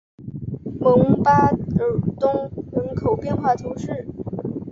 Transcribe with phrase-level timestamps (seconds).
[0.79, 1.55] 蒙巴尔
[2.19, 4.07] 东人口变化图示